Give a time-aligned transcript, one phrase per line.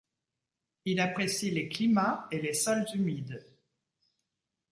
[0.85, 3.45] Il apprécie les climats et les sols humides.